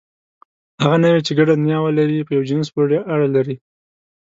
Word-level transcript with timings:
هغه 0.81 0.97
نوعې، 1.03 1.21
چې 1.27 1.31
ګډه 1.37 1.53
نیا 1.65 1.77
ولري، 1.81 2.25
په 2.27 2.31
یوه 2.35 2.47
جنس 2.49 2.67
پورې 2.75 2.97
اړه 3.13 3.27
لري. 3.35 3.55